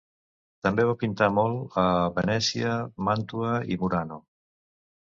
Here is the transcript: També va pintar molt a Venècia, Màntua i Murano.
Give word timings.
També 0.67 0.85
va 0.91 0.95
pintar 1.03 1.27
molt 1.35 1.77
a 1.83 1.85
Venècia, 2.17 2.75
Màntua 3.11 3.57
i 3.77 3.81
Murano. 3.85 4.21